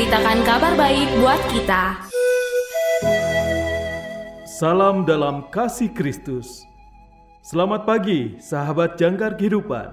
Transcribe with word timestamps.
memberitakan 0.00 0.40
kabar 0.48 0.72
baik 0.80 1.08
buat 1.20 1.40
kita 1.52 1.82
Salam 4.48 5.04
dalam 5.04 5.44
kasih 5.52 5.92
Kristus. 5.92 6.64
Selamat 7.44 7.84
pagi, 7.84 8.40
sahabat 8.40 8.96
jangkar 8.96 9.36
kehidupan. 9.36 9.92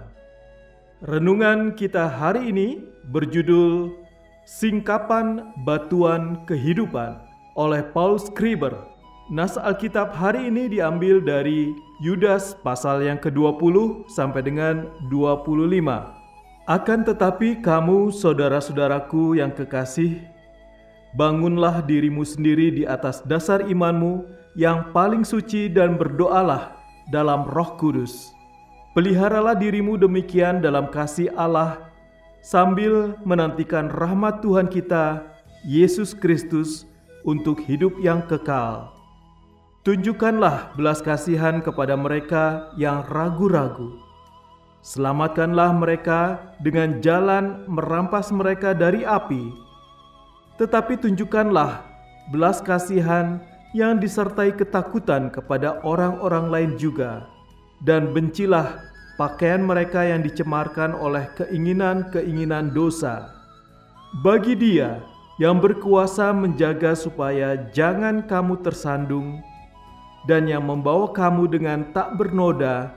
Renungan 1.04 1.76
kita 1.76 2.08
hari 2.08 2.56
ini 2.56 2.88
berjudul 3.12 3.92
Singkapan 4.48 5.44
Batuan 5.68 6.40
Kehidupan 6.48 7.20
oleh 7.60 7.84
Paul 7.92 8.16
Skriber. 8.16 8.88
Nas 9.28 9.60
Alkitab 9.60 10.16
hari 10.16 10.48
ini 10.48 10.72
diambil 10.72 11.20
dari 11.20 11.76
Yudas 12.00 12.56
pasal 12.64 13.04
yang 13.04 13.20
ke-20 13.20 14.08
sampai 14.08 14.40
dengan 14.40 14.88
25. 15.12 16.17
Akan 16.68 17.08
tetapi 17.08 17.64
kamu 17.64 18.12
saudara-saudaraku 18.12 19.40
yang 19.40 19.56
kekasih, 19.56 20.20
bangunlah 21.16 21.80
dirimu 21.80 22.28
sendiri 22.28 22.76
di 22.76 22.84
atas 22.84 23.24
dasar 23.24 23.64
imanmu 23.64 24.28
yang 24.52 24.92
paling 24.92 25.24
suci 25.24 25.72
dan 25.72 25.96
berdoalah 25.96 26.76
dalam 27.08 27.48
Roh 27.48 27.80
Kudus. 27.80 28.36
Peliharalah 28.92 29.56
dirimu 29.56 29.96
demikian 29.96 30.60
dalam 30.60 30.92
kasih 30.92 31.32
Allah 31.40 31.88
sambil 32.44 33.16
menantikan 33.24 33.88
rahmat 33.88 34.44
Tuhan 34.44 34.68
kita 34.68 35.24
Yesus 35.64 36.12
Kristus 36.12 36.84
untuk 37.24 37.64
hidup 37.64 37.96
yang 38.04 38.28
kekal. 38.28 38.92
Tunjukkanlah 39.88 40.76
belas 40.76 41.00
kasihan 41.00 41.64
kepada 41.64 41.96
mereka 41.96 42.76
yang 42.76 43.08
ragu-ragu. 43.08 44.07
Selamatkanlah 44.88 45.76
mereka 45.76 46.40
dengan 46.64 47.04
jalan 47.04 47.68
merampas 47.68 48.32
mereka 48.32 48.72
dari 48.72 49.04
api. 49.04 49.52
Tetapi 50.56 50.96
tunjukkanlah 51.04 51.84
belas 52.32 52.64
kasihan 52.64 53.44
yang 53.76 54.00
disertai 54.00 54.56
ketakutan 54.56 55.28
kepada 55.28 55.84
orang-orang 55.84 56.48
lain 56.48 56.72
juga, 56.80 57.28
dan 57.84 58.16
bencilah 58.16 58.80
pakaian 59.20 59.60
mereka 59.60 60.08
yang 60.08 60.24
dicemarkan 60.24 60.96
oleh 60.96 61.28
keinginan-keinginan 61.36 62.72
dosa. 62.72 63.28
Bagi 64.24 64.56
Dia 64.56 65.04
yang 65.36 65.60
berkuasa 65.60 66.32
menjaga 66.32 66.96
supaya 66.96 67.60
jangan 67.76 68.24
kamu 68.24 68.64
tersandung, 68.64 69.44
dan 70.32 70.48
yang 70.48 70.64
membawa 70.64 71.12
kamu 71.12 71.44
dengan 71.52 71.92
tak 71.92 72.16
bernoda 72.16 72.96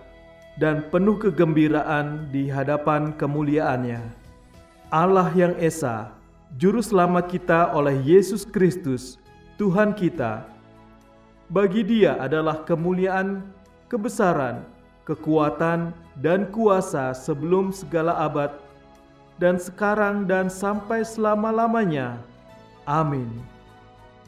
dan 0.60 0.84
penuh 0.93 1.16
kegembiraan 1.16 2.28
di 2.28 2.53
hadapan 2.53 3.16
kemuliaannya. 3.16 4.04
Allah 4.93 5.32
yang 5.32 5.56
Esa, 5.56 6.12
Juru 6.60 6.84
Selamat 6.84 7.32
kita 7.32 7.72
oleh 7.72 7.97
Yesus 8.04 8.44
Kristus, 8.44 9.16
Tuhan 9.56 9.97
kita, 9.97 10.44
bagi 11.48 11.81
dia 11.81 12.21
adalah 12.21 12.60
kemuliaan, 12.69 13.41
kebesaran, 13.88 14.60
kekuatan, 15.09 15.97
dan 16.21 16.53
kuasa 16.53 17.16
sebelum 17.16 17.72
segala 17.72 18.21
abad, 18.21 18.53
dan 19.41 19.56
sekarang 19.56 20.28
dan 20.28 20.53
sampai 20.53 21.00
selama-lamanya. 21.00 22.21
Amin. 22.84 23.32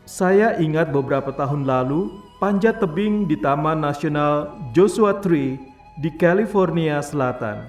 Saya 0.09 0.57
ingat 0.57 0.97
beberapa 0.97 1.29
tahun 1.29 1.69
lalu, 1.69 2.09
panjat 2.41 2.81
tebing 2.81 3.29
di 3.29 3.37
Taman 3.37 3.85
Nasional 3.85 4.51
Joshua 4.73 5.21
Tree 5.21 5.72
di 6.01 6.09
California 6.17 7.05
Selatan. 7.05 7.69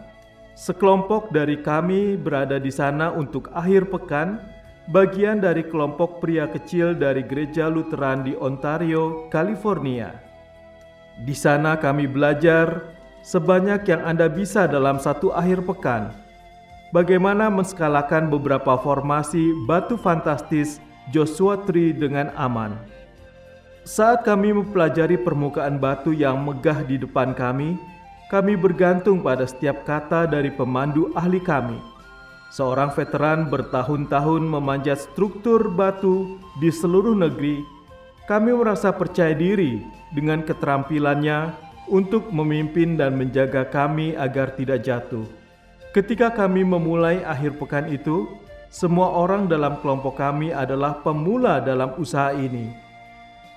Sekelompok 0.55 1.33
dari 1.33 1.59
kami 1.59 2.15
berada 2.15 2.55
di 2.55 2.71
sana 2.71 3.11
untuk 3.11 3.51
akhir 3.51 3.91
pekan 3.91 4.39
bagian 4.87 5.43
dari 5.43 5.65
kelompok 5.67 6.23
pria 6.23 6.47
kecil 6.47 6.95
dari 6.95 7.25
Gereja 7.25 7.67
Lutheran 7.67 8.23
di 8.23 8.31
Ontario, 8.39 9.27
California. 9.27 10.15
Di 11.19 11.35
sana 11.35 11.75
kami 11.75 12.07
belajar 12.07 12.95
sebanyak 13.27 13.83
yang 13.91 14.01
Anda 14.07 14.31
bisa 14.31 14.71
dalam 14.71 15.03
satu 15.03 15.35
akhir 15.35 15.67
pekan. 15.67 16.15
Bagaimana 16.93 17.49
menskalakan 17.49 18.29
beberapa 18.29 18.77
formasi 18.77 19.51
batu 19.65 19.97
fantastis 19.97 20.77
Joshua 21.09 21.59
Tree 21.65 21.91
dengan 21.91 22.29
aman. 22.37 22.77
Saat 23.83 24.23
kami 24.23 24.55
mempelajari 24.55 25.19
permukaan 25.19 25.75
batu 25.75 26.15
yang 26.15 26.39
megah 26.39 26.85
di 26.87 27.01
depan 27.01 27.35
kami, 27.35 27.75
kami 28.31 28.59
bergantung 28.59 29.23
pada 29.23 29.47
setiap 29.47 29.83
kata 29.87 30.27
dari 30.27 30.51
pemandu 30.53 31.11
ahli 31.15 31.41
kami 31.41 31.93
seorang 32.53 32.93
veteran 32.93 33.49
bertahun-tahun 33.49 34.45
memanjat 34.45 35.09
struktur 35.09 35.73
batu 35.73 36.37
di 36.61 36.69
seluruh 36.69 37.17
negeri, 37.17 37.65
kami 38.29 38.53
merasa 38.53 38.93
percaya 38.93 39.33
diri 39.33 39.81
dengan 40.13 40.45
keterampilannya 40.45 41.49
untuk 41.89 42.29
memimpin 42.29 42.93
dan 42.93 43.17
menjaga 43.17 43.65
kami 43.65 44.13
agar 44.13 44.53
tidak 44.53 44.85
jatuh. 44.85 45.25
Ketika 45.97 46.29
kami 46.29 46.61
memulai 46.61 47.25
akhir 47.25 47.57
pekan 47.57 47.89
itu, 47.89 48.29
semua 48.69 49.09
orang 49.09 49.49
dalam 49.49 49.81
kelompok 49.81 50.21
kami 50.21 50.53
adalah 50.53 51.01
pemula 51.01 51.57
dalam 51.57 51.97
usaha 51.97 52.33
ini. 52.37 52.69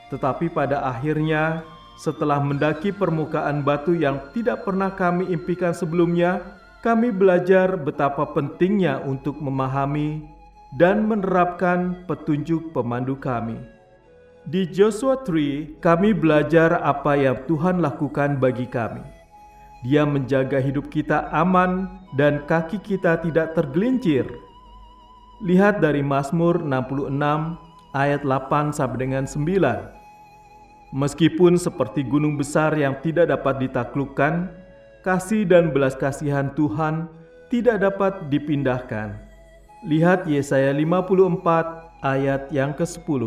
Tetapi 0.08 0.52
pada 0.52 0.84
akhirnya, 0.88 1.64
setelah 1.96 2.36
mendaki 2.38 2.92
permukaan 2.92 3.64
batu 3.64 3.96
yang 3.96 4.20
tidak 4.36 4.68
pernah 4.68 4.92
kami 4.92 5.32
impikan 5.32 5.72
sebelumnya, 5.72 6.44
kami 6.84 7.08
belajar 7.08 7.74
betapa 7.74 8.28
pentingnya 8.36 9.00
untuk 9.02 9.40
memahami 9.40 10.28
dan 10.76 11.08
menerapkan 11.08 12.04
petunjuk 12.04 12.70
pemandu 12.76 13.16
kami. 13.16 13.56
Di 14.46 14.68
Joshua 14.68 15.18
3, 15.18 15.82
kami 15.82 16.14
belajar 16.14 16.78
apa 16.84 17.18
yang 17.18 17.42
Tuhan 17.50 17.82
lakukan 17.82 18.38
bagi 18.38 18.68
kami. 18.68 19.02
Dia 19.82 20.06
menjaga 20.06 20.62
hidup 20.62 20.92
kita 20.92 21.32
aman 21.34 21.90
dan 22.14 22.44
kaki 22.46 22.78
kita 22.78 23.24
tidak 23.24 23.58
tergelincir. 23.58 24.28
Lihat 25.42 25.82
dari 25.82 26.04
Mazmur 26.04 26.62
66 26.62 27.10
ayat 27.96 28.22
8 28.22 28.76
sampai 28.76 28.98
dengan 29.00 29.24
9. 29.24 29.95
Meskipun 30.94 31.58
seperti 31.58 32.06
gunung 32.06 32.38
besar 32.38 32.74
yang 32.78 32.98
tidak 33.02 33.30
dapat 33.30 33.66
ditaklukkan, 33.66 34.54
kasih 35.02 35.42
dan 35.42 35.74
belas 35.74 35.98
kasihan 35.98 36.54
Tuhan 36.54 37.10
tidak 37.50 37.82
dapat 37.82 38.26
dipindahkan. 38.30 39.18
Lihat 39.86 40.26
Yesaya 40.26 40.74
54 40.74 42.02
ayat 42.02 42.50
yang 42.50 42.74
ke-10. 42.74 43.22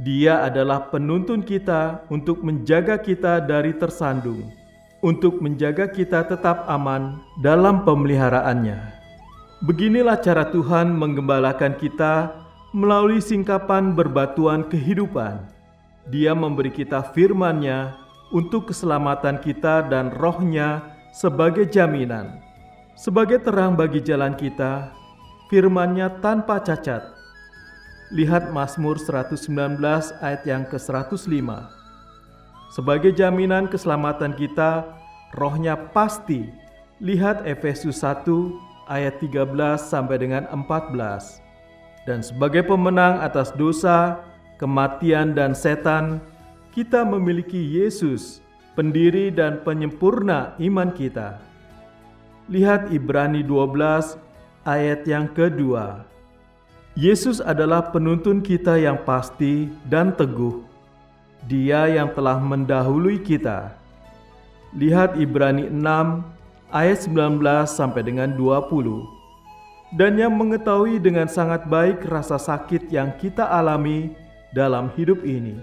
Dia 0.00 0.46
adalah 0.46 0.88
penuntun 0.88 1.44
kita 1.44 2.06
untuk 2.08 2.40
menjaga 2.40 2.96
kita 2.96 3.42
dari 3.44 3.76
tersandung, 3.76 4.48
untuk 5.04 5.42
menjaga 5.44 5.88
kita 5.92 6.24
tetap 6.24 6.64
aman 6.68 7.20
dalam 7.44 7.84
pemeliharaannya. 7.84 8.78
Beginilah 9.60 10.16
cara 10.24 10.48
Tuhan 10.48 10.96
menggembalakan 10.96 11.76
kita 11.76 12.32
melalui 12.72 13.20
singkapan 13.20 13.92
berbatuan 13.92 14.64
kehidupan. 14.64 15.59
Dia 16.08 16.32
memberi 16.32 16.72
kita 16.72 17.12
firman-Nya 17.12 17.98
untuk 18.32 18.72
keselamatan 18.72 19.42
kita 19.42 19.90
dan 19.90 20.14
rohnya 20.16 20.96
sebagai 21.10 21.66
jaminan. 21.66 22.40
Sebagai 22.94 23.42
terang 23.42 23.74
bagi 23.74 24.00
jalan 24.00 24.32
kita, 24.38 24.92
firmannya 25.50 26.22
tanpa 26.22 26.62
cacat. 26.62 27.02
Lihat 28.10 28.50
Mazmur 28.50 28.98
119 28.98 29.78
ayat 30.22 30.42
yang 30.46 30.66
ke-105. 30.66 31.48
Sebagai 32.70 33.10
jaminan 33.14 33.66
keselamatan 33.66 34.34
kita, 34.34 34.86
rohnya 35.34 35.74
pasti. 35.90 36.50
Lihat 37.02 37.46
Efesus 37.46 38.02
1 38.02 38.26
ayat 38.90 39.18
13 39.22 39.46
sampai 39.78 40.16
dengan 40.18 40.44
14. 40.50 41.40
Dan 42.06 42.22
sebagai 42.22 42.66
pemenang 42.66 43.22
atas 43.22 43.54
dosa, 43.54 44.22
kematian, 44.60 45.32
dan 45.32 45.56
setan, 45.56 46.20
kita 46.76 47.00
memiliki 47.00 47.56
Yesus, 47.56 48.44
pendiri 48.76 49.32
dan 49.32 49.64
penyempurna 49.64 50.52
iman 50.60 50.92
kita. 50.92 51.40
Lihat 52.52 52.92
Ibrani 52.92 53.40
12 53.40 54.20
ayat 54.68 55.00
yang 55.08 55.32
kedua. 55.32 56.04
Yesus 56.92 57.40
adalah 57.40 57.88
penuntun 57.88 58.44
kita 58.44 58.76
yang 58.76 59.00
pasti 59.08 59.72
dan 59.88 60.12
teguh. 60.12 60.60
Dia 61.48 61.88
yang 61.88 62.12
telah 62.12 62.36
mendahului 62.36 63.24
kita. 63.24 63.72
Lihat 64.76 65.16
Ibrani 65.16 65.72
6 65.72 65.80
ayat 66.68 66.98
19 67.08 67.40
sampai 67.64 68.02
dengan 68.04 68.28
20 68.36 69.20
dan 69.90 70.14
yang 70.14 70.30
mengetahui 70.30 71.02
dengan 71.02 71.26
sangat 71.26 71.66
baik 71.66 72.06
rasa 72.06 72.38
sakit 72.38 72.94
yang 72.94 73.10
kita 73.18 73.42
alami 73.42 74.14
dalam 74.54 74.90
hidup 74.98 75.22
ini. 75.22 75.58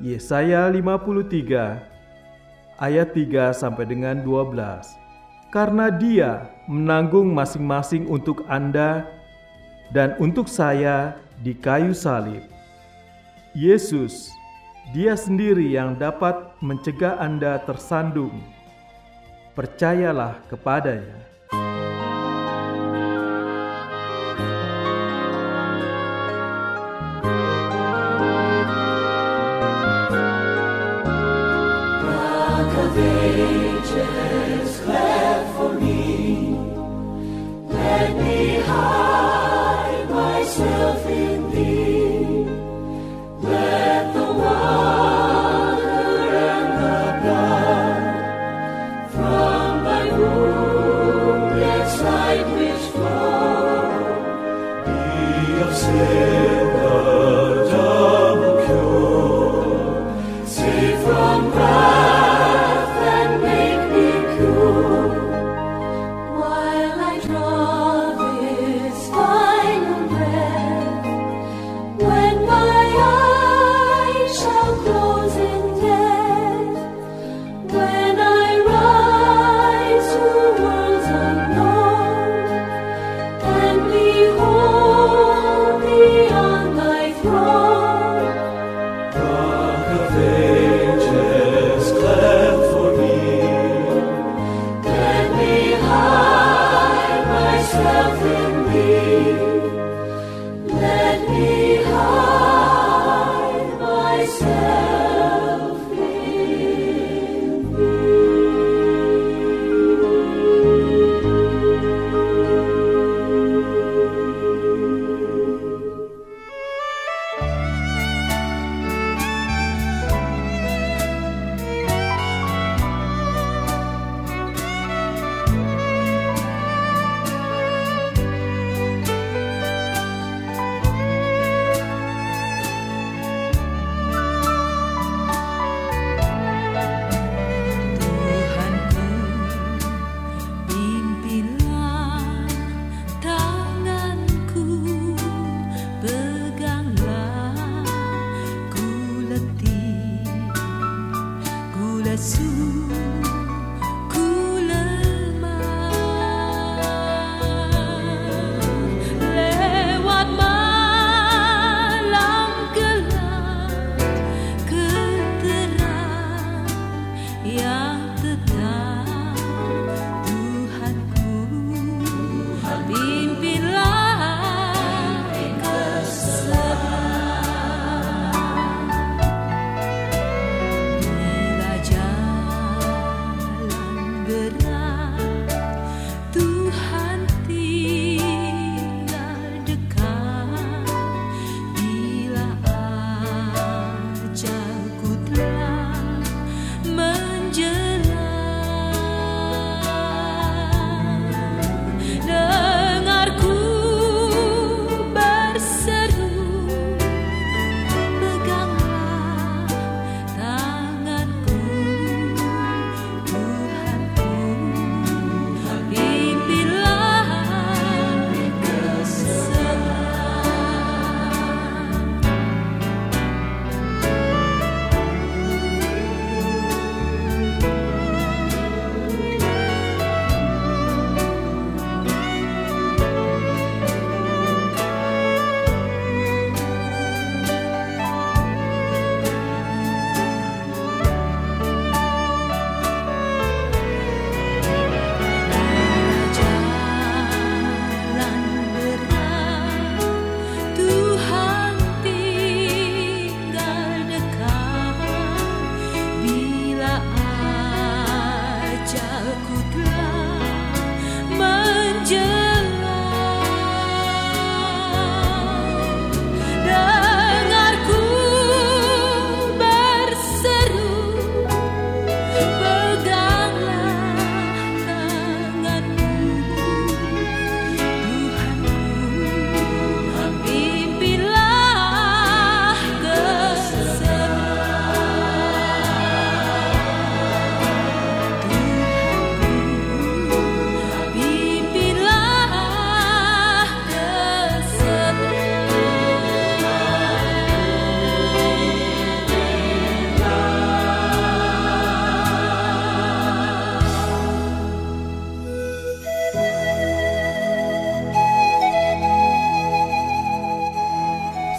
Yesaya 0.00 0.66
53 0.72 1.78
ayat 2.82 3.08
3 3.14 3.54
sampai 3.54 3.84
dengan 3.86 4.20
12. 4.20 4.86
Karena 5.54 5.86
dia 5.86 6.50
menanggung 6.66 7.30
masing-masing 7.30 8.10
untuk 8.10 8.42
Anda 8.50 9.06
dan 9.94 10.18
untuk 10.18 10.50
saya 10.50 11.14
di 11.38 11.54
kayu 11.54 11.94
salib. 11.94 12.42
Yesus, 13.54 14.34
dia 14.90 15.14
sendiri 15.14 15.70
yang 15.70 15.94
dapat 15.94 16.34
mencegah 16.58 17.22
Anda 17.22 17.62
tersandung. 17.62 18.42
Percayalah 19.54 20.42
kepadanya. 20.50 21.23
my 50.10 50.53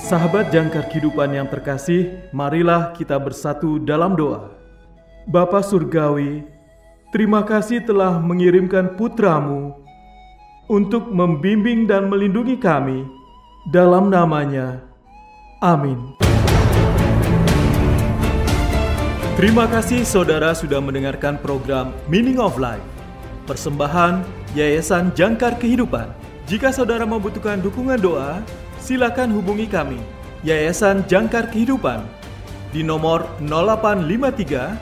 Sahabat 0.06 0.54
jangkar 0.54 0.86
kehidupan 0.86 1.34
yang 1.34 1.50
terkasih, 1.50 2.30
marilah 2.30 2.94
kita 2.94 3.18
bersatu 3.18 3.82
dalam 3.82 4.14
doa. 4.14 4.54
Bapa 5.26 5.66
Surgawi, 5.66 6.46
terima 7.10 7.42
kasih 7.42 7.82
telah 7.82 8.22
mengirimkan 8.22 8.94
putramu 9.02 9.74
untuk 10.70 11.10
membimbing 11.10 11.90
dan 11.90 12.06
melindungi 12.06 12.54
kami 12.54 13.02
dalam 13.74 14.14
namanya. 14.14 14.86
Amin. 15.58 15.98
Terima 19.42 19.66
kasih 19.66 20.06
saudara 20.06 20.54
sudah 20.54 20.86
mendengarkan 20.86 21.42
program 21.42 21.90
Meaning 22.06 22.38
of 22.38 22.62
Life. 22.62 22.86
Persembahan 23.50 24.22
Yayasan 24.54 25.18
Jangkar 25.18 25.58
Kehidupan. 25.58 26.14
Jika 26.46 26.70
saudara 26.70 27.10
membutuhkan 27.10 27.58
dukungan 27.58 27.98
doa, 27.98 28.46
silakan 28.86 29.34
hubungi 29.34 29.66
kami, 29.66 29.98
Yayasan 30.46 31.10
Jangkar 31.10 31.50
Kehidupan, 31.50 32.06
di 32.70 32.86
nomor 32.86 33.26
0853 33.42 34.78